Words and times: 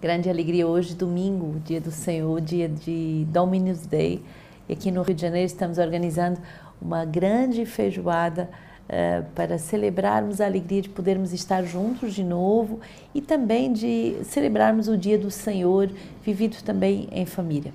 Grande 0.00 0.30
alegria 0.30 0.64
hoje, 0.64 0.94
domingo, 0.94 1.58
dia 1.64 1.80
do 1.80 1.90
Senhor, 1.90 2.40
dia 2.40 2.68
de 2.68 3.26
Dominus 3.30 3.84
Day. 3.84 4.22
E 4.68 4.72
aqui 4.72 4.92
no 4.92 5.02
Rio 5.02 5.12
de 5.12 5.22
Janeiro 5.22 5.44
estamos 5.44 5.76
organizando 5.76 6.38
uma 6.80 7.04
grande 7.04 7.66
feijoada 7.66 8.48
uh, 8.84 9.24
para 9.34 9.58
celebrarmos 9.58 10.40
a 10.40 10.46
alegria 10.46 10.82
de 10.82 10.88
podermos 10.88 11.32
estar 11.32 11.64
juntos 11.64 12.14
de 12.14 12.22
novo 12.22 12.78
e 13.12 13.20
também 13.20 13.72
de 13.72 14.14
celebrarmos 14.22 14.86
o 14.86 14.96
dia 14.96 15.18
do 15.18 15.32
Senhor, 15.32 15.90
vivido 16.22 16.62
também 16.62 17.08
em 17.10 17.26
família. 17.26 17.72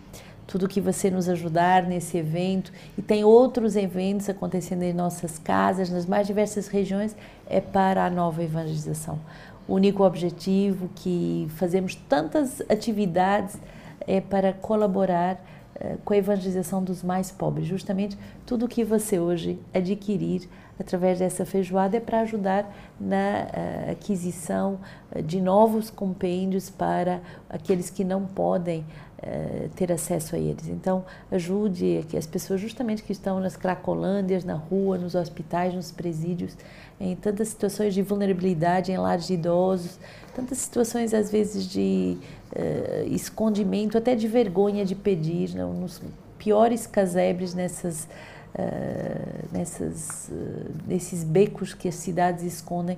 Tudo 0.48 0.68
que 0.68 0.80
você 0.80 1.12
nos 1.12 1.28
ajudar 1.28 1.84
nesse 1.84 2.18
evento 2.18 2.72
e 2.98 3.02
tem 3.02 3.26
outros 3.26 3.76
eventos 3.76 4.30
acontecendo 4.30 4.84
em 4.84 4.94
nossas 4.94 5.38
casas, 5.38 5.90
nas 5.90 6.06
mais 6.06 6.26
diversas 6.26 6.70
regiões, 6.70 7.18
é 7.50 7.60
para 7.60 8.06
a 8.06 8.10
nova 8.10 8.42
evangelização 8.42 9.20
único 9.68 10.04
objetivo 10.04 10.90
que 10.96 11.48
fazemos 11.56 11.96
tantas 11.96 12.62
atividades 12.70 13.58
é 14.06 14.20
para 14.20 14.54
colaborar 14.54 15.44
é, 15.76 15.98
com 16.04 16.14
a 16.14 16.18
evangelização 16.18 16.84
dos 16.84 17.04
mais 17.04 17.32
pobres. 17.32 17.68
Justamente 17.68 18.18
tudo 18.46 18.66
o 18.66 18.70
que 18.70 18.84
você 18.84 19.20
hoje 19.20 19.60
adquirir 19.74 20.48
através 20.80 21.20
dessa 21.20 21.46
feijoada 21.46 21.98
é 21.98 22.00
para 22.00 22.22
ajudar 22.22 22.74
na 23.00 23.48
uh, 23.88 23.92
aquisição 23.92 24.80
de 25.24 25.40
novos 25.40 25.90
compêndios 25.90 26.70
para 26.70 27.22
aqueles 27.50 27.90
que 27.90 28.04
não 28.04 28.26
podem 28.26 28.82
uh, 28.82 29.70
ter 29.76 29.92
acesso 29.92 30.36
a 30.36 30.40
eles. 30.40 30.68
Então, 30.68 31.06
ajude 31.32 32.06
as 32.18 32.26
pessoas 32.26 32.60
justamente 32.60 33.04
que 33.04 33.12
estão 33.12 33.40
nas 33.40 33.56
cracolândias, 33.56 34.44
na 34.44 34.56
rua, 34.56 34.98
nos 34.98 35.16
hospitais, 35.16 35.74
nos 35.74 35.92
presídios, 35.92 36.58
em 37.00 37.16
tantas 37.16 37.50
situações 37.50 37.94
de 37.94 38.02
vulnerabilidade, 38.02 38.92
em 38.92 38.98
lares 38.98 39.28
de 39.28 39.34
idosos, 39.34 40.00
tantas 40.36 40.58
situações 40.58 41.14
às 41.14 41.32
vezes 41.32 41.68
de 41.68 42.18
uh, 42.56 43.14
escondimento, 43.14 43.98
até 43.98 44.16
de 44.16 44.28
vergonha 44.28 44.86
de 44.86 44.96
pedir, 44.96 45.56
não, 45.56 45.74
nos 45.74 46.02
piores 46.38 46.86
casebres 46.86 47.54
nessas 47.54 48.08
uh, 48.56 49.48
nessas, 49.52 50.30
uh, 50.30 50.72
nesses 50.88 51.24
becos 51.24 51.74
que 51.74 51.88
as 51.88 51.96
cidades 51.96 52.44
escondem, 52.44 52.98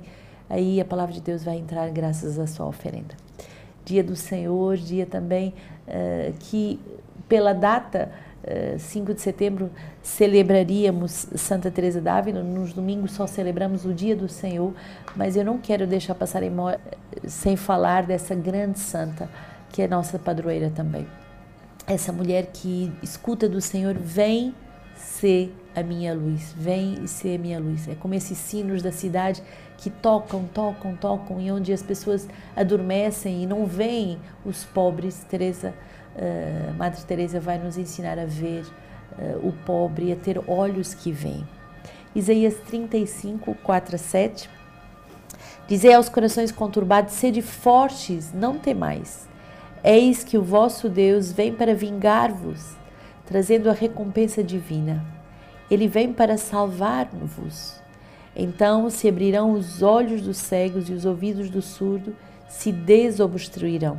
aí 0.49 0.79
a 0.79 0.85
palavra 0.85 1.13
de 1.13 1.21
Deus 1.21 1.43
vai 1.43 1.57
entrar 1.57 1.89
graças 1.89 2.37
à 2.39 2.47
sua 2.47 2.65
oferenda. 2.67 3.15
Dia 3.83 4.03
do 4.03 4.15
Senhor, 4.15 4.77
dia 4.77 5.05
também 5.05 5.53
uh, 5.87 6.33
que 6.39 6.79
pela 7.27 7.53
data 7.53 8.11
5 8.77 9.15
de 9.15 9.21
setembro 9.21 9.71
celebraríamos 10.03 11.25
Santa 11.35 11.71
Teresa 11.71 11.99
d'Ávila, 11.99 12.43
nos 12.43 12.73
domingos 12.73 13.13
só 13.13 13.25
celebramos 13.25 13.85
o 13.85 13.93
dia 13.93 14.15
do 14.15 14.29
Senhor, 14.29 14.71
mas 15.15 15.35
eu 15.35 15.43
não 15.43 15.57
quero 15.57 15.87
deixar 15.87 16.13
passar 16.13 16.43
sem 17.23 17.55
falar 17.55 18.05
dessa 18.05 18.35
grande 18.35 18.77
santa 18.77 19.27
que 19.71 19.81
é 19.81 19.87
nossa 19.87 20.19
padroeira 20.19 20.69
também. 20.69 21.07
Essa 21.87 22.11
mulher 22.11 22.51
que 22.53 22.93
escuta 23.01 23.49
do 23.49 23.59
Senhor, 23.59 23.95
vem 23.95 24.53
ser 24.95 25.53
a 25.75 25.83
minha 25.83 26.13
luz, 26.13 26.53
vem 26.57 27.03
e 27.03 27.07
ser 27.07 27.35
a 27.35 27.39
minha 27.39 27.59
luz. 27.59 27.88
É 27.88 27.95
como 27.95 28.13
esses 28.13 28.38
sinos 28.38 28.81
da 28.81 28.91
cidade 28.91 29.43
que 29.77 29.89
tocam, 29.89 30.45
tocam, 30.53 30.95
tocam 30.95 31.41
e 31.41 31.51
onde 31.51 31.73
as 31.73 31.83
pessoas 31.83 32.27
adormecem 32.55 33.43
e 33.43 33.45
não 33.45 33.66
veem 33.66 34.17
os 34.45 34.63
pobres. 34.63 35.25
Teresa, 35.29 35.73
uh, 36.16 36.73
Madre 36.75 37.01
Teresa 37.03 37.39
vai 37.39 37.57
nos 37.57 37.77
ensinar 37.77 38.17
a 38.17 38.25
ver 38.25 38.63
uh, 38.63 39.47
o 39.47 39.51
pobre 39.66 40.11
a 40.11 40.16
ter 40.16 40.41
olhos 40.47 40.93
que 40.93 41.11
veem. 41.11 41.45
Isaías 42.16 42.55
35, 42.67 43.53
4 43.61 43.95
a 43.95 43.97
7. 43.97 44.49
Dizei 45.67 45.93
aos 45.93 46.07
corações 46.07 46.51
conturbados: 46.51 47.13
sede 47.13 47.41
fortes, 47.41 48.31
não 48.31 48.57
temais. 48.57 49.27
Eis 49.83 50.23
que 50.23 50.38
o 50.38 50.43
vosso 50.43 50.88
Deus 50.88 51.31
vem 51.31 51.53
para 51.53 51.75
vingar-vos 51.75 52.84
trazendo 53.25 53.69
a 53.69 53.74
recompensa 53.74 54.44
divina. 54.44 55.03
Ele 55.69 55.88
vem 55.88 56.13
para 56.13 56.38
salvar-vos. 56.38 57.81
Então 58.36 58.90
se 58.90 59.08
abrirão 59.08 59.53
os 59.53 59.81
olhos 59.81 60.22
dos 60.22 60.38
cegos 60.38 60.90
e 60.90 60.94
os 60.94 61.06
ouvidos 61.06 61.50
do 61.50 61.62
surdo 61.62 62.16
se 62.47 62.72
desobstruirão. 62.72 63.97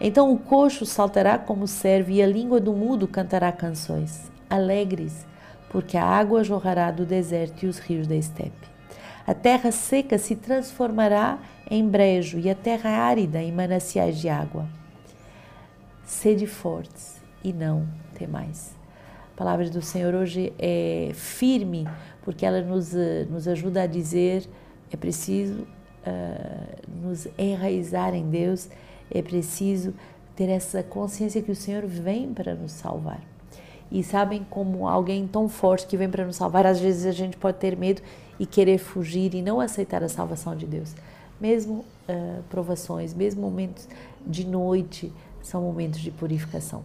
Então 0.00 0.32
o 0.32 0.38
coxo 0.38 0.84
saltará 0.84 1.38
como 1.38 1.66
serve 1.66 2.14
e 2.14 2.22
a 2.22 2.26
língua 2.26 2.60
do 2.60 2.72
mudo 2.72 3.06
cantará 3.06 3.50
canções. 3.52 4.30
Alegres, 4.48 5.26
porque 5.70 5.96
a 5.96 6.04
água 6.04 6.42
jorrará 6.42 6.90
do 6.90 7.06
deserto 7.06 7.64
e 7.64 7.68
os 7.68 7.78
rios 7.78 8.06
da 8.06 8.16
estepe. 8.16 8.68
A 9.26 9.34
terra 9.34 9.70
seca 9.70 10.18
se 10.18 10.34
transformará 10.34 11.38
em 11.70 11.86
brejo 11.86 12.38
e 12.38 12.50
a 12.50 12.54
terra 12.54 12.90
árida 12.90 13.40
em 13.40 13.52
mananciais 13.52 14.18
de 14.18 14.28
água. 14.28 14.66
Sede 16.04 16.46
fortes 16.46 17.19
e 17.42 17.52
não 17.52 17.86
mais. 18.26 18.74
A 19.34 19.36
palavra 19.36 19.68
do 19.70 19.80
Senhor 19.80 20.14
hoje 20.14 20.52
é 20.58 21.12
firme, 21.14 21.88
porque 22.22 22.44
ela 22.44 22.60
nos, 22.60 22.92
nos 23.28 23.48
ajuda 23.48 23.82
a 23.82 23.86
dizer: 23.86 24.48
é 24.90 24.96
preciso 24.96 25.62
uh, 25.62 27.00
nos 27.02 27.26
enraizar 27.38 28.14
em 28.14 28.28
Deus, 28.28 28.68
é 29.10 29.22
preciso 29.22 29.94
ter 30.36 30.48
essa 30.48 30.82
consciência 30.82 31.42
que 31.42 31.50
o 31.50 31.56
Senhor 31.56 31.86
vem 31.86 32.32
para 32.32 32.54
nos 32.54 32.72
salvar. 32.72 33.20
E 33.90 34.04
sabem 34.04 34.46
como 34.48 34.86
alguém 34.86 35.26
tão 35.26 35.48
forte 35.48 35.86
que 35.86 35.96
vem 35.96 36.08
para 36.08 36.24
nos 36.24 36.36
salvar, 36.36 36.64
às 36.64 36.78
vezes 36.78 37.06
a 37.06 37.12
gente 37.12 37.36
pode 37.36 37.58
ter 37.58 37.76
medo 37.76 38.00
e 38.38 38.46
querer 38.46 38.78
fugir 38.78 39.34
e 39.34 39.42
não 39.42 39.60
aceitar 39.60 40.02
a 40.04 40.08
salvação 40.08 40.54
de 40.54 40.66
Deus. 40.66 40.94
Mesmo 41.40 41.84
uh, 42.08 42.42
provações, 42.48 43.12
mesmo 43.14 43.40
momentos 43.40 43.88
de 44.24 44.46
noite, 44.46 45.12
são 45.42 45.62
momentos 45.62 46.00
de 46.00 46.10
purificação. 46.10 46.84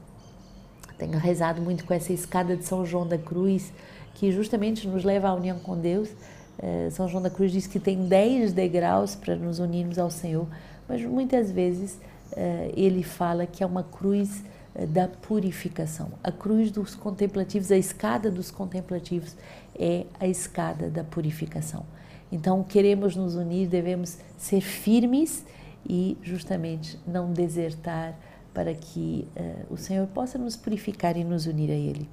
Tenho 0.97 1.17
rezado 1.17 1.61
muito 1.61 1.85
com 1.85 1.93
essa 1.93 2.13
escada 2.13 2.55
de 2.55 2.63
São 2.63 2.85
João 2.85 3.07
da 3.07 3.17
Cruz, 3.17 3.71
que 4.13 4.31
justamente 4.31 4.87
nos 4.87 5.03
leva 5.03 5.27
à 5.27 5.33
união 5.33 5.59
com 5.59 5.77
Deus. 5.77 6.09
Eh, 6.57 6.89
São 6.91 7.07
João 7.07 7.21
da 7.21 7.29
Cruz 7.29 7.51
diz 7.51 7.67
que 7.67 7.79
tem 7.79 8.07
10 8.07 8.53
degraus 8.53 9.15
para 9.15 9.35
nos 9.35 9.59
unirmos 9.59 9.99
ao 9.99 10.09
Senhor, 10.09 10.47
mas 10.87 11.01
muitas 11.03 11.51
vezes 11.51 11.99
eh, 12.31 12.71
ele 12.75 13.03
fala 13.03 13.45
que 13.45 13.61
é 13.61 13.65
uma 13.65 13.83
cruz 13.83 14.43
eh, 14.73 14.85
da 14.85 15.07
purificação. 15.07 16.11
A 16.23 16.31
cruz 16.31 16.71
dos 16.71 16.95
contemplativos, 16.95 17.71
a 17.71 17.77
escada 17.77 18.31
dos 18.31 18.49
contemplativos 18.49 19.35
é 19.77 20.05
a 20.19 20.27
escada 20.27 20.89
da 20.89 21.03
purificação. 21.03 21.85
Então, 22.31 22.63
queremos 22.63 23.15
nos 23.15 23.35
unir, 23.35 23.67
devemos 23.67 24.17
ser 24.37 24.61
firmes 24.61 25.45
e 25.87 26.17
justamente 26.23 26.99
não 27.05 27.31
desertar 27.31 28.17
para 28.55 28.73
que 28.73 29.27
uh, 29.35 29.73
o 29.73 29.77
Senhor 29.77 30.07
possa 30.07 30.37
nos 30.37 30.55
purificar 30.55 31.17
e 31.17 31.25
nos 31.25 31.45
unir 31.45 31.69
a 31.69 31.75
Ele. 31.75 32.09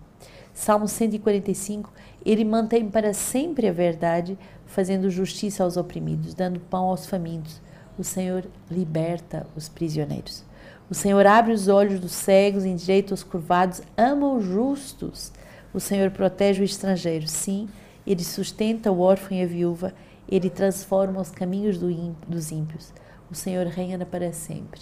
Salmo 0.53 0.88
145, 0.88 1.91
Ele 2.26 2.44
mantém 2.44 2.91
para 2.91 3.14
sempre 3.14 3.69
a 3.69 3.72
verdade, 3.72 4.36
fazendo 4.66 5.08
justiça 5.08 5.62
aos 5.62 5.76
oprimidos, 5.76 6.34
dando 6.34 6.58
pão 6.58 6.86
aos 6.86 7.06
famintos. 7.06 7.62
O 7.97 8.02
Senhor 8.02 8.44
liberta 8.69 9.47
os 9.56 9.69
prisioneiros. 9.69 10.44
O 10.91 10.94
Senhor 10.94 11.25
abre 11.26 11.52
os 11.52 11.69
olhos 11.69 12.00
dos 12.00 12.12
cegos, 12.12 12.64
endireita 12.64 13.14
os 13.14 13.22
curvados, 13.22 13.81
ama 13.97 14.34
os 14.34 14.44
justos. 14.44 15.32
O 15.72 15.78
Senhor 15.78 16.10
protege 16.10 16.60
o 16.60 16.64
estrangeiro. 16.64 17.28
Sim, 17.28 17.69
Ele 18.04 18.25
sustenta 18.25 18.91
o 18.91 19.00
órfão 19.00 19.36
e 19.36 19.42
a 19.42 19.47
viúva. 19.47 19.94
Ele 20.28 20.50
transforma 20.50 21.20
os 21.20 21.31
caminhos 21.31 21.78
do 21.78 21.88
dos 22.26 22.50
ímpios. 22.50 22.92
O 23.31 23.34
Senhor 23.34 23.66
reina 23.66 24.04
para 24.04 24.32
sempre 24.32 24.81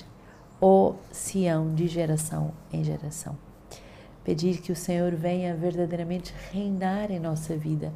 ó 0.61 0.95
Sião, 1.11 1.75
de 1.75 1.87
geração 1.87 2.53
em 2.73 2.85
geração. 2.85 3.37
Pedir 4.25 4.59
que 4.59 4.71
o 4.71 4.77
Senhor 4.77 5.15
venha 5.15 5.55
verdadeiramente 5.55 6.35
reinar 6.53 7.11
em 7.11 7.19
nossa 7.19 7.57
vida 7.57 7.93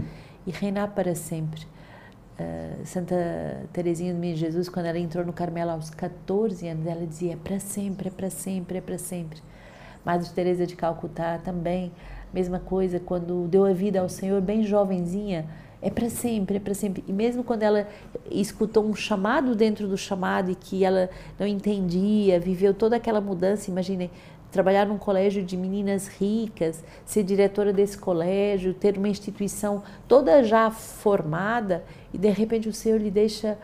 e 0.46 0.50
reinar 0.50 0.92
para 0.92 1.14
sempre. 1.14 1.66
Uh, 2.34 2.84
Santa 2.84 3.14
Teresinha 3.72 4.12
do 4.12 4.18
Menino 4.18 4.38
Jesus, 4.38 4.68
quando 4.68 4.86
ela 4.86 4.98
entrou 4.98 5.24
no 5.24 5.32
Carmelo 5.32 5.70
aos 5.70 5.90
14 5.90 6.66
anos, 6.66 6.86
ela 6.86 7.06
dizia: 7.06 7.34
é 7.34 7.36
para 7.36 7.60
sempre, 7.60 8.08
é 8.08 8.10
para 8.10 8.30
sempre, 8.30 8.78
é 8.78 8.80
para 8.80 8.98
sempre. 8.98 9.40
Madre 10.04 10.28
Teresa 10.30 10.66
de 10.66 10.74
Calcutá 10.74 11.38
também, 11.38 11.92
mesma 12.32 12.58
coisa, 12.58 12.98
quando 12.98 13.46
deu 13.48 13.64
a 13.64 13.72
vida 13.72 14.00
ao 14.00 14.08
Senhor, 14.08 14.40
bem 14.40 14.62
jovenzinha, 14.62 15.46
é 15.82 15.90
para 15.90 16.08
sempre, 16.08 16.56
é 16.56 16.60
para 16.60 16.74
sempre. 16.74 17.04
E 17.06 17.12
mesmo 17.12 17.44
quando 17.44 17.62
ela 17.62 17.86
escutou 18.30 18.84
um 18.84 18.94
chamado 18.94 19.54
dentro 19.54 19.86
do 19.86 19.98
chamado 19.98 20.50
e 20.50 20.54
que 20.54 20.84
ela 20.84 21.10
não 21.38 21.46
entendia, 21.46 22.40
viveu 22.40 22.72
toda 22.72 22.96
aquela 22.96 23.20
mudança, 23.20 23.70
imaginem, 23.70 24.10
trabalhar 24.54 24.86
num 24.86 24.96
colégio 24.96 25.42
de 25.42 25.56
meninas 25.56 26.06
ricas, 26.06 26.82
ser 27.04 27.24
diretora 27.24 27.72
desse 27.72 27.98
colégio, 27.98 28.72
ter 28.72 28.96
uma 28.96 29.08
instituição 29.08 29.82
toda 30.06 30.44
já 30.44 30.70
formada 30.70 31.84
e 32.12 32.18
de 32.18 32.30
repente 32.30 32.68
o 32.68 32.72
Senhor 32.72 33.00
lhe 33.00 33.10
deixa 33.10 33.58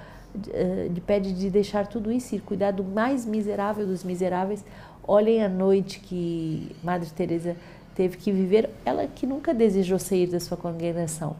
eh, 0.48 0.88
lhe 0.92 1.00
pede 1.00 1.32
de 1.32 1.48
deixar 1.48 1.86
tudo 1.86 2.10
isso 2.10 2.34
e 2.34 2.40
cuidar 2.40 2.72
do 2.72 2.82
mais 2.82 3.24
miserável 3.24 3.86
dos 3.86 4.02
miseráveis. 4.02 4.64
Olhem 5.06 5.44
a 5.44 5.48
noite 5.48 6.00
que 6.00 6.74
Madre 6.82 7.08
Teresa 7.10 7.56
teve 7.94 8.16
que 8.16 8.32
viver, 8.32 8.68
ela 8.84 9.06
que 9.06 9.26
nunca 9.26 9.54
desejou 9.54 9.98
sair 9.98 10.26
da 10.26 10.40
sua 10.40 10.56
congregação 10.56 11.36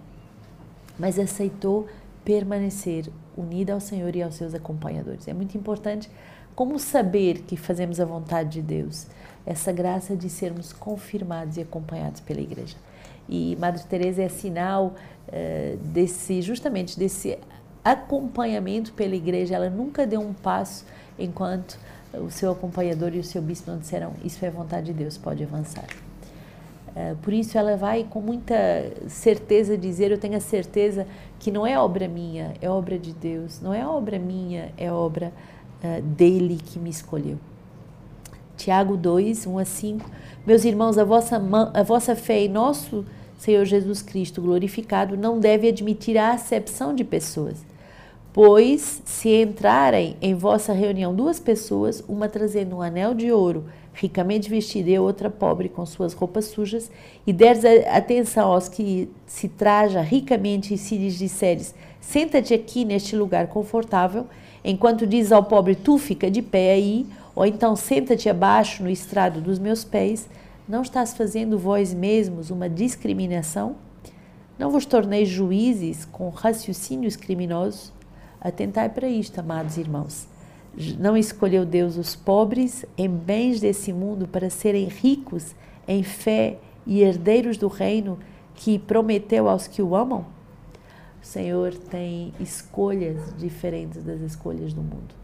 mas 1.01 1.19
aceitou 1.19 1.89
permanecer 2.25 3.09
unida 3.37 3.73
ao 3.73 3.81
Senhor 3.81 4.15
e 4.15 4.23
aos 4.23 4.35
seus 4.35 4.55
acompanhadores. 4.55 5.27
É 5.27 5.33
muito 5.33 5.57
importante 5.57 6.11
Como 6.55 6.79
saber 6.79 7.43
que 7.47 7.57
fazemos 7.57 8.01
a 8.01 8.05
vontade 8.05 8.61
de 8.61 8.63
Deus? 8.63 9.07
Essa 9.47 9.73
graça 9.73 10.15
de 10.15 10.29
sermos 10.29 10.75
confirmados 10.75 11.57
e 11.57 11.63
acompanhados 11.63 12.21
pela 12.21 12.41
igreja. 12.41 12.77
E 13.27 13.57
Madre 13.59 13.83
Teresa 13.85 14.23
é 14.23 14.29
sinal 14.29 14.95
uh, 15.29 15.77
desse, 15.79 16.43
justamente 16.43 16.99
desse 16.99 17.39
acompanhamento 17.83 18.93
pela 18.93 19.15
igreja. 19.15 19.55
Ela 19.55 19.71
nunca 19.71 20.07
deu 20.07 20.21
um 20.21 20.35
passo 20.35 20.85
enquanto 21.19 21.79
o 22.13 22.31
seu 22.31 22.53
acompanhador 22.53 23.15
e 23.15 23.21
o 23.21 23.25
seu 23.25 23.41
bispo 23.41 23.71
não 23.71 23.79
disseram 23.79 24.13
isso 24.23 24.45
é 24.45 24.51
vontade 24.51 24.87
de 24.87 24.93
Deus, 24.93 25.17
pode 25.17 25.43
avançar. 25.43 25.87
Uh, 26.91 27.17
por 27.23 27.33
isso 27.33 27.57
ela 27.57 27.77
vai 27.77 28.05
com 28.09 28.21
muita 28.21 28.55
certeza 29.07 29.79
dizer, 29.79 30.11
eu 30.11 30.19
tenho 30.19 30.37
a 30.37 30.41
certeza 30.41 31.07
que 31.39 31.51
não 31.51 31.67
é 31.67 31.79
obra 31.79 32.09
minha, 32.09 32.55
é 32.61 32.69
obra 32.69 32.99
de 32.99 33.13
Deus, 33.13 33.61
não 33.61 33.73
é 33.73 33.87
obra 33.87 34.19
minha, 34.19 34.73
é 34.77 34.93
obra 34.93 35.33
uh, 35.83 36.03
dele 36.03 36.59
que 36.65 36.79
me 36.79 36.91
escolheu. 36.91 37.39
Tiago 38.57 38.97
2, 38.97 39.47
1 39.47 39.59
a 39.59 39.65
5. 39.65 40.11
Meus 40.47 40.65
irmãos, 40.65 40.99
a 40.99 41.05
vossa, 41.05 41.41
a 41.73 41.83
vossa 41.83 42.15
fé 42.15 42.41
em 42.41 42.49
nosso 42.49 43.07
Senhor 43.39 43.65
Jesus 43.65 44.03
Cristo 44.03 44.43
glorificado 44.43 45.17
não 45.17 45.41
deve 45.41 45.69
admitir 45.69 46.19
a 46.19 46.33
acepção 46.33 46.95
de 46.95 47.05
pessoas 47.05 47.70
Pois, 48.43 49.03
se 49.05 49.29
entrarem 49.43 50.17
em 50.19 50.35
vossa 50.35 50.73
reunião 50.73 51.15
duas 51.15 51.39
pessoas, 51.39 52.03
uma 52.09 52.27
trazendo 52.27 52.77
um 52.77 52.81
anel 52.81 53.13
de 53.13 53.31
ouro, 53.31 53.67
ricamente 53.93 54.49
vestida, 54.49 54.89
e 54.89 54.99
outra 54.99 55.29
pobre 55.29 55.69
com 55.69 55.85
suas 55.85 56.15
roupas 56.15 56.47
sujas, 56.47 56.91
e 57.27 57.35
deres 57.35 57.63
atenção 57.87 58.51
aos 58.51 58.67
que 58.67 59.11
se 59.27 59.47
traja 59.47 60.01
ricamente 60.01 60.73
e 60.73 60.79
se 60.79 60.97
lhes 60.97 61.19
disseres, 61.19 61.75
senta-te 62.01 62.55
aqui 62.55 62.83
neste 62.83 63.15
lugar 63.15 63.49
confortável, 63.49 64.27
enquanto 64.65 65.07
diz 65.07 65.33
ao 65.33 65.45
pobre, 65.45 65.75
tu 65.75 65.99
fica 65.99 66.31
de 66.31 66.41
pé 66.41 66.73
aí, 66.73 67.07
ou 67.37 67.45
então 67.45 67.77
senta-te 67.77 68.31
abaixo 68.31 68.83
no 68.83 68.89
estrado 68.89 69.43
dos 69.43 69.59
meus 69.59 69.85
pés, 69.85 70.31
não 70.67 70.81
estás 70.81 71.13
fazendo 71.13 71.59
vós 71.59 71.93
mesmos 71.93 72.49
uma 72.49 72.71
discriminação? 72.71 73.77
Não 74.59 74.71
vos 74.71 74.87
torneis 74.87 75.29
juízes 75.29 76.07
com 76.07 76.31
raciocínios 76.31 77.17
criminosos? 77.17 78.00
Atentai 78.41 78.89
para 78.89 79.07
isto, 79.07 79.39
amados 79.39 79.77
irmãos. 79.77 80.27
Não 80.99 81.17
escolheu 81.17 81.67
Deus 81.67 81.97
os 81.97 82.17
pobres 82.17 82.87
em 82.97 83.09
bens 83.09 83.61
desse 83.61 83.93
mundo 83.93 84.27
para 84.27 84.49
serem 84.49 84.87
ricos 84.87 85.55
em 85.87 86.03
fé 86.03 86.59
e 86.87 87.03
herdeiros 87.03 87.59
do 87.59 87.69
reino 87.69 88.19
que 88.55 88.79
prometeu 88.79 89.49
aos 89.49 89.67
que 89.67 89.83
o 89.83 89.95
amam? 89.95 90.25
O 91.23 91.27
Senhor 91.27 91.75
tem 91.75 92.33
escolhas 92.41 93.37
diferentes 93.37 94.03
das 94.03 94.21
escolhas 94.21 94.73
do 94.73 94.81
mundo. 94.81 95.15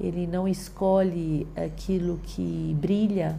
Ele 0.00 0.26
não 0.26 0.48
escolhe 0.48 1.46
aquilo 1.54 2.18
que 2.22 2.74
brilha, 2.80 3.38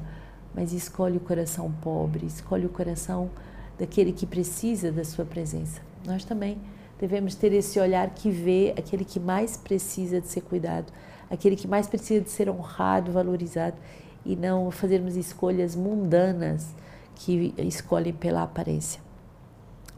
mas 0.53 0.73
escolhe 0.73 1.17
o 1.17 1.21
coração 1.21 1.71
pobre, 1.81 2.27
escolhe 2.27 2.65
o 2.67 2.69
coração 2.69 3.31
daquele 3.79 4.11
que 4.11 4.27
precisa 4.27 4.91
da 4.91 5.03
sua 5.03 5.25
presença. 5.25 5.81
Nós 6.05 6.23
também 6.23 6.57
devemos 6.99 7.35
ter 7.35 7.53
esse 7.53 7.79
olhar 7.79 8.09
que 8.11 8.29
vê 8.29 8.73
aquele 8.77 9.05
que 9.05 9.19
mais 9.19 9.57
precisa 9.57 10.19
de 10.19 10.27
ser 10.27 10.41
cuidado, 10.41 10.91
aquele 11.29 11.55
que 11.55 11.67
mais 11.67 11.88
precisa 11.88 12.21
de 12.21 12.29
ser 12.29 12.49
honrado, 12.49 13.11
valorizado 13.11 13.77
e 14.25 14.35
não 14.35 14.69
fazermos 14.71 15.15
escolhas 15.15 15.75
mundanas 15.75 16.75
que 17.15 17.53
escolhem 17.57 18.13
pela 18.13 18.44
aparência. 18.44 19.01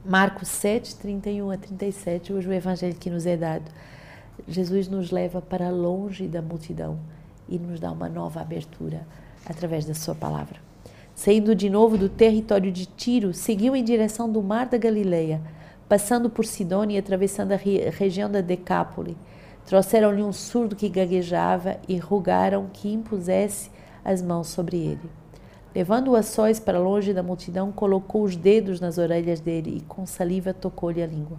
Marcos 0.06 0.48
7, 0.48 0.96
31 0.96 1.52
a 1.52 1.58
37, 1.58 2.34
hoje 2.34 2.48
o 2.48 2.54
evangelho 2.54 2.96
que 2.96 3.10
nos 3.10 3.26
é 3.26 3.36
dado. 3.36 3.70
Jesus 4.48 4.88
nos 4.88 5.12
leva 5.12 5.42
para 5.42 5.70
longe 5.70 6.28
da 6.28 6.42
multidão 6.42 6.98
e 7.48 7.60
nos 7.60 7.80
dá 7.80 7.92
uma 7.92 8.08
nova 8.08 8.40
abertura 8.40 9.06
através 9.46 9.86
da 9.86 9.94
sua 9.94 10.16
palavra. 10.16 10.60
Saindo 11.14 11.54
de 11.54 11.70
novo 11.70 11.98
do 11.98 12.08
território 12.08 12.72
de 12.72 12.86
Tiro, 12.86 13.34
seguiu 13.34 13.76
em 13.76 13.84
direção 13.84 14.32
do 14.32 14.42
mar 14.42 14.68
da 14.68 14.78
Galileia 14.78 15.42
passando 15.90 16.30
por 16.30 16.46
Sidônia 16.46 16.96
e 16.96 17.00
atravessando 17.00 17.52
a 17.52 17.58
região 17.58 18.30
da 18.30 18.42
Decápole. 18.42 19.18
Trouxeram-lhe 19.66 20.22
um 20.22 20.32
surdo 20.32 20.76
que 20.76 20.88
gaguejava 20.88 21.78
e 21.88 21.98
rogaram 21.98 22.70
que 22.72 22.94
impusesse 22.94 23.72
as 24.06 24.22
mãos 24.22 24.48
sobre 24.48 24.78
ele. 24.78 25.10
Levando-o 25.76 26.16
a 26.16 26.22
sós 26.22 26.60
para 26.60 26.80
longe 26.80 27.12
da 27.12 27.24
multidão, 27.24 27.72
colocou 27.72 28.24
os 28.24 28.36
dedos 28.36 28.80
nas 28.80 29.00
orelhas 29.00 29.40
dele 29.40 29.78
e 29.78 29.82
com 29.82 30.06
saliva 30.06 30.54
tocou-lhe 30.54 31.02
a 31.02 31.08
língua. 31.08 31.38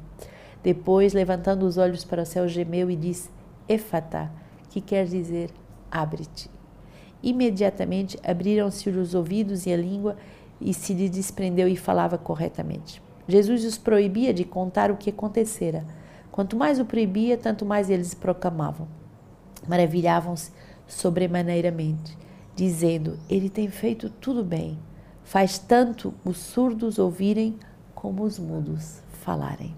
Depois, 0.62 1.12
levantando 1.12 1.64
os 1.64 1.78
olhos 1.78 2.04
para 2.04 2.22
o 2.22 2.26
céu, 2.26 2.46
gemeu 2.46 2.90
e 2.90 2.96
disse: 2.96 3.30
Efatá, 3.68 4.30
que 4.68 4.80
quer 4.80 5.06
dizer 5.06 5.50
abre-te. 5.90 6.50
Imediatamente 7.22 8.18
abriram-se 8.24 8.88
os 8.88 9.14
ouvidos 9.14 9.66
e 9.66 9.72
a 9.72 9.76
língua 9.76 10.16
e 10.60 10.74
se 10.74 10.92
lhe 10.92 11.08
desprendeu 11.08 11.68
e 11.68 11.76
falava 11.76 12.18
corretamente. 12.18 13.02
Jesus 13.30 13.64
os 13.64 13.78
proibia 13.78 14.34
de 14.34 14.44
contar 14.44 14.90
o 14.90 14.96
que 14.96 15.10
acontecera. 15.10 15.84
Quanto 16.30 16.56
mais 16.56 16.78
o 16.78 16.84
proibia, 16.84 17.36
tanto 17.36 17.64
mais 17.64 17.88
eles 17.90 18.14
proclamavam. 18.14 18.88
Maravilhavam-se 19.68 20.52
sobremaneiramente, 20.86 22.16
dizendo: 22.54 23.18
Ele 23.28 23.48
tem 23.48 23.68
feito 23.68 24.10
tudo 24.10 24.44
bem. 24.44 24.78
Faz 25.24 25.58
tanto 25.58 26.12
os 26.24 26.38
surdos 26.38 26.98
ouvirem 26.98 27.58
como 27.94 28.22
os 28.22 28.38
mudos 28.38 29.02
falarem. 29.22 29.74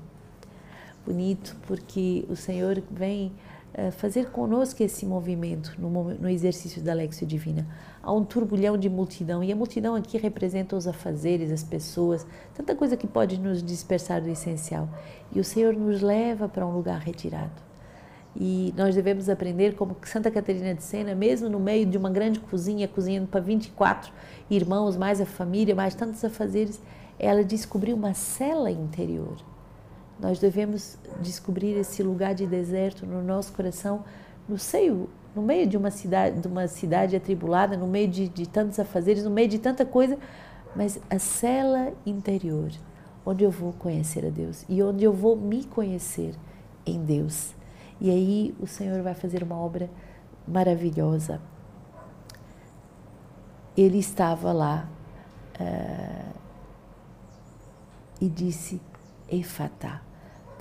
Bonito, 1.05 1.57
porque 1.67 2.25
o 2.29 2.37
Senhor 2.37 2.83
vem 2.91 3.33
fazer 3.93 4.31
conosco 4.31 4.83
esse 4.83 5.07
movimento 5.07 5.75
no, 5.79 6.29
exercício 6.29 6.83
da 6.83 6.93
Lexio 6.93 7.27
Divina 7.27 7.67
há 8.03 8.13
um 8.13 8.25
turbulhão 8.25 8.77
de 8.77 8.89
multidão, 8.89 9.43
e 9.43 9.53
a 9.53 9.57
multidão 9.57 9.95
aqui 9.95 10.19
representa 10.19 10.77
os 10.77 10.87
afazeres, 10.87 11.51
as 11.51 11.63
pessoas, 11.63 12.27
tanta 12.55 12.75
coisa 12.75 12.97
que 12.97 13.07
pode 13.07 13.39
nos 13.39 13.63
dispersar 13.63 14.21
do 14.21 14.29
essencial. 14.29 14.89
E 15.33 15.41
o 15.41 15.45
Senhor 15.45 15.73
nos 15.75 16.03
leva 16.03 16.49
para 16.49 16.67
um 16.67 16.75
lugar 16.75 17.01
retirado. 17.01 17.63
E 18.35 18.73
nós 18.77 18.95
devemos 18.95 19.29
aprender 19.29 19.75
como 19.75 19.97
Santa 20.05 20.31
Catarina 20.31 20.75
de 20.75 20.83
Sena, 20.83 21.15
mesmo 21.15 21.49
no 21.49 21.61
meio 21.61 21.87
de 21.87 21.97
uma 21.97 22.11
grande 22.11 22.41
cozinha, 22.41 22.89
cozinhando 22.89 23.29
para 23.29 23.41
24 23.41 24.13
irmãos, 24.51 24.97
mais 24.97 25.21
a 25.21 25.27
família, 25.27 25.75
mais 25.75 25.95
tantos 25.95 26.25
afazeres, 26.25 26.81
ela 27.19 27.45
descobriu 27.45 27.95
uma 27.95 28.15
cela 28.15 28.71
interior. 28.71 29.37
Nós 30.23 30.39
devemos 30.39 30.97
descobrir 31.21 31.77
esse 31.77 32.03
lugar 32.03 32.35
de 32.35 32.47
deserto 32.47 33.05
no 33.05 33.23
nosso 33.23 33.53
coração, 33.53 34.05
no 34.49 34.57
seio 34.57 35.11
no 35.35 35.43
meio 35.43 35.67
de 35.67 35.77
uma 35.77 35.91
cidade, 35.91 36.41
de 36.41 36.47
uma 36.47 36.69
cidade 36.69 37.17
atribulada, 37.17 37.77
no 37.77 37.87
meio 37.87 38.09
de, 38.09 38.29
de 38.29 38.49
tantos 38.49 38.79
afazeres, 38.79 39.25
no 39.25 39.31
meio 39.31 39.49
de 39.49 39.59
tanta 39.59 39.85
coisa, 39.85 40.19
mas 40.77 41.01
a 41.09 41.19
cela 41.19 41.93
interior, 42.05 42.71
onde 43.25 43.45
eu 43.45 43.51
vou 43.51 43.73
conhecer 43.73 44.27
a 44.27 44.31
Deus 44.31 44.65
e 44.69 44.83
onde 44.83 45.05
eu 45.05 45.13
vou 45.13 45.37
me 45.37 45.65
conhecer 45.65 46.35
em 46.85 47.03
Deus. 47.03 47.55
E 48.01 48.11
aí 48.11 48.55
o 48.61 48.67
Senhor 48.67 49.03
vai 49.03 49.15
fazer 49.15 49.43
uma 49.43 49.57
obra 49.57 49.89
maravilhosa. 50.47 51.41
Ele 53.77 53.99
estava 53.99 54.53
lá 54.53 54.89
uh, 55.59 56.35
e 58.21 58.29
disse: 58.29 58.81
Efatá, 59.31 60.03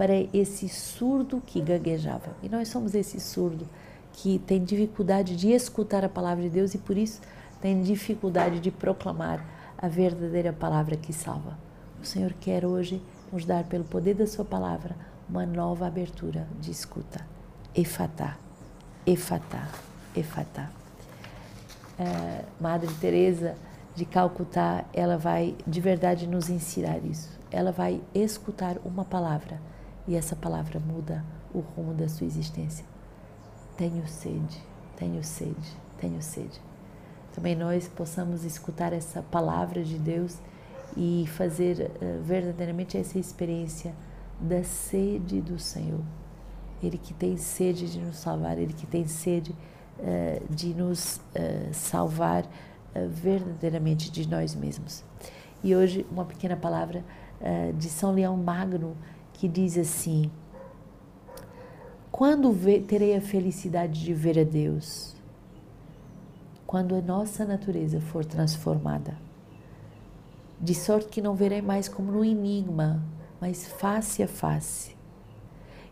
para 0.01 0.15
esse 0.33 0.67
surdo 0.67 1.43
que 1.45 1.61
gaguejava. 1.61 2.35
E 2.41 2.49
nós 2.49 2.69
somos 2.69 2.95
esse 2.95 3.19
surdo 3.19 3.69
que 4.13 4.39
tem 4.39 4.63
dificuldade 4.63 5.35
de 5.35 5.51
escutar 5.51 6.03
a 6.03 6.09
palavra 6.09 6.43
de 6.43 6.49
Deus 6.49 6.73
e 6.73 6.79
por 6.79 6.97
isso 6.97 7.21
tem 7.61 7.83
dificuldade 7.83 8.59
de 8.59 8.71
proclamar 8.71 9.45
a 9.77 9.87
verdadeira 9.87 10.51
palavra 10.51 10.97
que 10.97 11.13
salva. 11.13 11.55
O 12.01 12.03
Senhor 12.03 12.33
quer 12.33 12.65
hoje 12.65 12.99
nos 13.31 13.45
dar, 13.45 13.63
pelo 13.65 13.83
poder 13.83 14.15
da 14.15 14.25
Sua 14.25 14.43
palavra, 14.43 14.95
uma 15.29 15.45
nova 15.45 15.85
abertura 15.85 16.47
de 16.59 16.71
escuta. 16.71 17.23
Efatá, 17.75 18.37
efatá, 19.05 19.69
efatá. 20.15 20.71
É, 21.99 22.43
Madre 22.59 22.91
Teresa 22.95 23.55
de 23.95 24.05
Calcutá, 24.05 24.83
ela 24.95 25.19
vai 25.19 25.55
de 25.67 25.79
verdade 25.79 26.25
nos 26.25 26.49
ensinar 26.49 26.97
isso. 27.05 27.29
Ela 27.51 27.71
vai 27.71 28.01
escutar 28.15 28.77
uma 28.83 29.05
palavra 29.05 29.59
e 30.07 30.15
essa 30.15 30.35
palavra 30.35 30.79
muda 30.79 31.23
o 31.53 31.59
rumo 31.59 31.93
da 31.93 32.07
sua 32.07 32.25
existência. 32.25 32.85
Tenho 33.77 34.07
sede, 34.07 34.61
tenho 34.95 35.23
sede, 35.23 35.77
tenho 35.99 36.21
sede. 36.21 36.61
Também 37.33 37.55
nós 37.55 37.87
possamos 37.87 38.43
escutar 38.43 38.93
essa 38.93 39.21
palavra 39.21 39.83
de 39.83 39.97
Deus 39.97 40.37
e 40.97 41.25
fazer 41.27 41.89
uh, 41.89 42.21
verdadeiramente 42.23 42.97
essa 42.97 43.17
experiência 43.17 43.93
da 44.39 44.63
sede 44.63 45.39
do 45.39 45.57
Senhor. 45.57 46.01
Ele 46.83 46.97
que 46.97 47.13
tem 47.13 47.37
sede 47.37 47.89
de 47.89 47.99
nos 47.99 48.17
salvar, 48.17 48.57
Ele 48.57 48.73
que 48.73 48.85
tem 48.85 49.07
sede 49.07 49.51
uh, 49.51 50.53
de 50.53 50.73
nos 50.73 51.17
uh, 51.17 51.73
salvar 51.73 52.45
verdadeiramente 53.09 54.11
de 54.11 54.27
nós 54.27 54.53
mesmos. 54.53 55.01
E 55.63 55.73
hoje, 55.73 56.05
uma 56.11 56.25
pequena 56.25 56.57
palavra 56.57 57.05
de 57.77 57.87
São 57.87 58.11
Leão 58.11 58.35
Magno 58.35 58.97
que 59.41 59.47
diz 59.47 59.77
assim: 59.77 60.29
quando 62.11 62.53
terei 62.87 63.15
a 63.15 63.21
felicidade 63.21 63.99
de 63.99 64.13
ver 64.13 64.39
a 64.39 64.43
Deus? 64.43 65.15
quando 66.71 66.95
a 66.95 67.01
nossa 67.01 67.43
natureza 67.43 67.99
for 67.99 68.23
transformada. 68.23 69.17
De 70.57 70.73
sorte 70.73 71.09
que 71.09 71.21
não 71.21 71.35
verei 71.35 71.61
mais 71.61 71.89
como 71.89 72.13
no 72.13 72.23
enigma, 72.23 73.03
mas 73.41 73.67
face 73.67 74.23
a 74.23 74.27
face. 74.27 74.95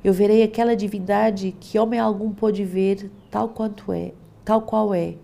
Eu 0.02 0.14
verei 0.14 0.42
aquela 0.42 0.78
divindade 0.78 1.54
que 1.60 1.78
homem 1.78 2.00
algum 2.00 2.32
pôde 2.32 2.64
ver 2.64 3.12
tal 3.30 3.50
quanto 3.50 3.92
é, 3.92 4.14
tal 4.46 4.62
qual 4.62 4.94
é. 4.94 5.16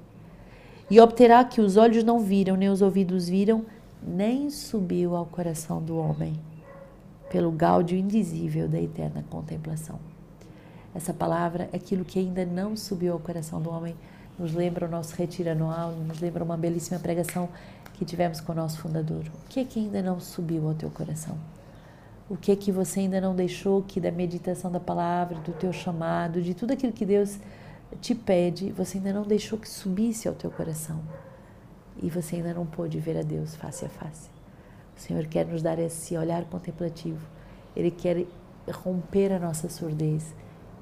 E 0.89 0.99
obterá 0.99 1.45
que 1.45 1.61
os 1.61 1.77
olhos 1.77 2.03
não 2.03 2.19
viram, 2.19 2.57
nem 2.57 2.67
os 2.67 2.81
ouvidos 2.81 3.29
viram, 3.29 3.65
nem 4.05 4.49
subiu 4.49 5.15
ao 5.15 5.25
coração 5.25 5.81
do 5.81 5.97
homem, 5.97 6.33
pelo 7.29 7.51
gáudio 7.51 7.97
indizível 7.97 8.67
da 8.67 8.79
eterna 8.79 9.23
contemplação. 9.29 9.99
Essa 10.93 11.13
palavra, 11.13 11.69
aquilo 11.73 12.05
que 12.05 12.19
ainda 12.19 12.45
não 12.45 12.75
subiu 12.75 13.13
ao 13.13 13.19
coração 13.19 13.61
do 13.61 13.69
homem, 13.69 13.95
nos 14.39 14.53
lembra 14.53 14.85
o 14.85 14.89
nosso 14.89 15.15
retiro 15.15 15.51
anual, 15.51 15.91
nos 15.91 16.19
lembra 16.19 16.43
uma 16.43 16.57
belíssima 16.57 16.99
pregação 16.99 17.49
que 17.93 18.05
tivemos 18.05 18.41
com 18.41 18.51
o 18.51 18.55
nosso 18.55 18.79
fundador. 18.79 19.23
O 19.45 19.49
que 19.49 19.59
é 19.59 19.65
que 19.65 19.79
ainda 19.79 20.01
não 20.01 20.19
subiu 20.19 20.67
ao 20.67 20.73
teu 20.73 20.89
coração? 20.89 21.37
O 22.29 22.35
que 22.35 22.51
é 22.51 22.55
que 22.55 22.71
você 22.71 23.01
ainda 23.01 23.21
não 23.21 23.35
deixou 23.35 23.83
que 23.83 23.99
da 23.99 24.11
meditação 24.11 24.71
da 24.71 24.79
palavra, 24.79 25.37
do 25.39 25.53
teu 25.53 25.71
chamado, 25.71 26.41
de 26.41 26.53
tudo 26.53 26.71
aquilo 26.71 26.91
que 26.91 27.05
Deus 27.05 27.37
te 28.01 28.15
pede, 28.15 28.71
você 28.71 28.97
ainda 28.97 29.13
não 29.13 29.23
deixou 29.23 29.59
que 29.59 29.69
subisse 29.69 30.27
ao 30.27 30.33
teu 30.33 30.49
coração? 30.49 31.01
E 32.01 32.09
você 32.09 32.37
ainda 32.37 32.53
não 32.53 32.65
pôde 32.65 32.99
ver 32.99 33.17
a 33.17 33.21
Deus 33.21 33.55
face 33.55 33.85
a 33.85 33.89
face. 33.89 34.29
O 34.95 34.99
Senhor 34.99 35.25
quer 35.25 35.45
nos 35.45 35.61
dar 35.61 35.77
esse 35.79 36.17
olhar 36.17 36.45
contemplativo. 36.45 37.25
Ele 37.75 37.91
quer 37.91 38.25
romper 38.71 39.31
a 39.31 39.39
nossa 39.39 39.69
surdez. 39.69 40.33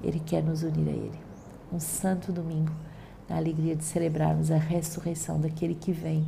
Ele 0.02 0.20
quer 0.20 0.42
nos 0.42 0.62
unir 0.62 0.88
a 0.88 0.92
Ele. 0.92 1.20
Um 1.72 1.80
santo 1.80 2.30
domingo 2.30 2.72
na 3.28 3.36
alegria 3.36 3.74
de 3.74 3.84
celebrarmos 3.84 4.50
a 4.50 4.56
ressurreição 4.56 5.40
daquele 5.40 5.74
que 5.74 5.92
vem 5.92 6.24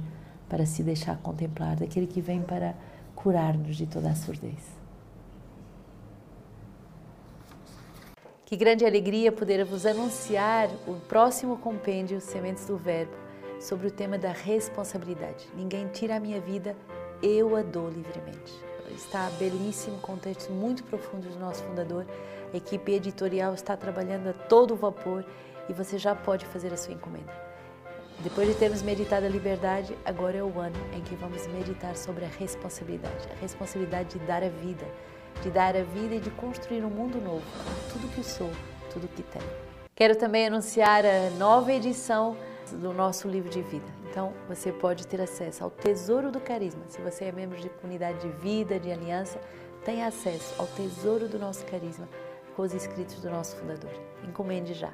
para 0.49 0.65
se 0.65 0.83
deixar 0.83 1.19
contemplar, 1.19 1.77
daquele 1.77 2.07
que 2.07 2.21
vem 2.21 2.43
para 2.43 2.75
curar-nos 3.15 3.77
de 3.77 3.87
toda 3.87 4.11
a 4.11 4.15
surdez. 4.15 4.77
Que 8.45 8.57
grande 8.57 8.87
alegria 8.87 9.33
poder 9.33 9.65
vos 9.65 9.85
anunciar 9.85 10.69
o 10.87 10.95
próximo 11.09 11.57
compêndio 11.57 12.21
Sementes 12.21 12.65
do 12.67 12.77
Verbo 12.77 13.13
sobre 13.61 13.89
o 13.89 13.91
tema 13.91 14.17
da 14.17 14.31
responsabilidade. 14.31 15.49
Ninguém 15.57 15.89
tira 15.89 16.17
a 16.17 16.21
minha 16.21 16.41
vida, 16.41 16.77
eu 17.23 17.57
a 17.57 17.63
dou 17.63 17.89
livremente. 17.89 18.53
Está 18.91 19.31
belíssimo, 19.39 19.99
contexto 19.99 20.51
muito 20.53 20.85
profundo 20.85 21.29
do 21.29 21.39
nosso 21.39 21.63
fundador. 21.65 22.07
A 22.53 22.57
equipe 22.57 22.93
editorial 22.93 23.55
está 23.55 23.77
trabalhando 23.77 24.29
a 24.29 24.33
todo 24.33 24.77
vapor 24.77 25.25
e 25.69 25.73
você 25.73 25.99
já 25.99 26.15
pode 26.15 26.47
fazer 26.47 26.73
a 26.73 26.77
sua 26.77 26.95
encomenda. 26.95 27.33
Depois 28.21 28.49
de 28.49 28.55
termos 28.55 28.83
meditado 28.83 29.27
a 29.27 29.29
liberdade, 29.29 29.97
agora 30.05 30.39
é 30.39 30.43
o 30.43 30.59
ano 30.59 30.77
em 30.95 31.03
que 31.03 31.15
vamos 31.17 31.47
meditar 31.49 31.97
sobre 31.97 32.25
a 32.25 32.29
responsabilidade, 32.29 33.29
a 33.31 33.41
responsabilidade 33.41 34.19
de 34.19 34.25
dar 34.25 34.43
a 34.43 34.49
vida, 34.49 34.87
de 35.43 35.51
dar 35.51 35.77
a 35.77 35.83
vida 35.83 36.15
e 36.15 36.21
de 36.21 36.31
construir 36.31 36.83
um 36.83 36.89
mundo 36.89 37.21
novo, 37.21 37.45
tudo 37.93 38.09
que 38.15 38.25
sou, 38.25 38.51
tudo 38.91 39.07
que 39.09 39.23
tenho. 39.23 39.45
Quero 39.95 40.17
também 40.17 40.47
anunciar 40.47 41.05
a 41.05 41.31
nova 41.39 41.73
edição 41.73 42.37
do 42.75 42.93
nosso 42.93 43.29
livro 43.29 43.49
de 43.49 43.63
vida. 43.63 43.87
Então, 44.11 44.33
você 44.49 44.73
pode 44.73 45.07
ter 45.07 45.21
acesso 45.21 45.65
ao 45.65 45.71
Tesouro 45.71 46.31
do 46.31 46.41
Carisma. 46.41 46.83
Se 46.89 47.01
você 47.01 47.27
é 47.27 47.33
membro 47.33 47.59
de 47.61 47.69
comunidade 47.69 48.21
de 48.21 48.29
vida, 48.39 48.81
de 48.81 48.91
aliança, 48.91 49.41
tem 49.85 50.03
acesso 50.03 50.55
ao 50.59 50.67
Tesouro 50.67 51.29
do 51.29 51.39
nosso 51.39 51.65
Carisma 51.67 52.09
com 52.57 52.63
os 52.63 52.73
escritos 52.73 53.21
do 53.21 53.31
nosso 53.31 53.55
fundador. 53.57 53.93
Encomende 54.27 54.73
já. 54.73 54.93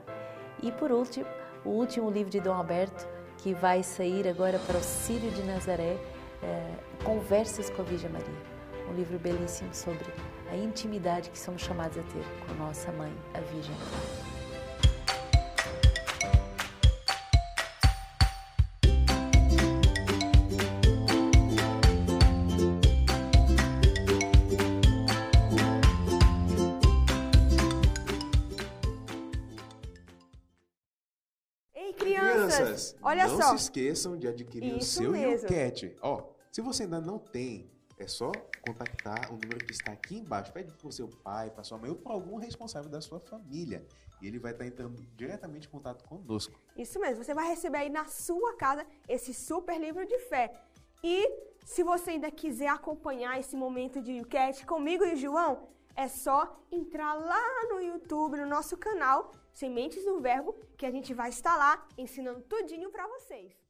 E 0.62 0.72
por 0.72 0.90
último, 0.90 1.26
o 1.64 1.70
último 1.70 2.10
livro 2.10 2.30
de 2.30 2.40
Dom 2.40 2.52
Alberto, 2.52 3.06
que 3.38 3.54
vai 3.54 3.82
sair 3.82 4.26
agora 4.28 4.58
para 4.58 4.76
o 4.76 4.82
Sírio 4.82 5.30
de 5.30 5.42
Nazaré, 5.42 5.96
é, 6.42 6.74
Conversas 7.04 7.70
com 7.70 7.82
a 7.82 7.84
Virgem 7.84 8.10
Maria. 8.10 8.52
Um 8.90 8.94
livro 8.94 9.18
belíssimo 9.18 9.72
sobre 9.72 10.06
a 10.50 10.56
intimidade 10.56 11.30
que 11.30 11.38
somos 11.38 11.62
chamados 11.62 11.96
a 11.96 12.02
ter 12.02 12.24
com 12.46 12.54
nossa 12.54 12.90
mãe, 12.92 13.12
a 13.32 13.40
Virgem 13.40 13.74
Maria. 13.74 14.31
Olha 33.02 33.26
não 33.26 33.36
só. 33.36 33.50
Não 33.50 33.58
se 33.58 33.64
esqueçam 33.64 34.16
de 34.16 34.28
adquirir 34.28 34.76
Isso 34.78 35.02
o 35.02 35.14
seu 35.14 35.16
Yocat. 35.16 35.96
Ó, 36.00 36.30
se 36.50 36.60
você 36.60 36.84
ainda 36.84 37.00
não 37.00 37.18
tem, 37.18 37.70
é 37.98 38.06
só 38.06 38.32
contactar 38.66 39.30
o 39.30 39.34
número 39.34 39.64
que 39.64 39.72
está 39.72 39.92
aqui 39.92 40.18
embaixo. 40.18 40.52
Pede 40.52 40.72
para 40.72 40.88
o 40.88 40.92
seu 40.92 41.08
pai, 41.08 41.50
para 41.50 41.62
sua 41.62 41.78
mãe 41.78 41.90
ou 41.90 41.96
para 41.96 42.12
algum 42.12 42.36
responsável 42.36 42.90
da 42.90 43.00
sua 43.00 43.20
família. 43.20 43.86
E 44.20 44.26
ele 44.26 44.38
vai 44.38 44.52
estar 44.52 44.66
entrando 44.66 45.02
diretamente 45.16 45.66
em 45.66 45.70
contato 45.70 46.04
conosco. 46.04 46.58
Isso 46.76 46.98
mesmo. 47.00 47.24
Você 47.24 47.34
vai 47.34 47.48
receber 47.48 47.78
aí 47.78 47.90
na 47.90 48.06
sua 48.06 48.54
casa 48.56 48.86
esse 49.08 49.34
super 49.34 49.78
livro 49.80 50.06
de 50.06 50.18
fé. 50.20 50.52
E 51.02 51.28
se 51.64 51.82
você 51.82 52.10
ainda 52.10 52.30
quiser 52.30 52.68
acompanhar 52.68 53.38
esse 53.38 53.56
momento 53.56 54.00
de 54.00 54.12
Yucat 54.12 54.64
comigo 54.66 55.04
e 55.04 55.14
o 55.14 55.16
João, 55.16 55.68
é 55.94 56.08
só 56.08 56.60
entrar 56.70 57.14
lá 57.14 57.64
no 57.70 57.80
YouTube, 57.80 58.38
no 58.38 58.46
nosso 58.46 58.76
canal 58.76 59.32
Sementes 59.52 60.04
do 60.04 60.20
Verbo, 60.20 60.54
que 60.76 60.86
a 60.86 60.90
gente 60.90 61.12
vai 61.14 61.28
estar 61.28 61.56
lá 61.56 61.86
ensinando 61.96 62.40
tudinho 62.42 62.90
para 62.90 63.06
vocês. 63.06 63.61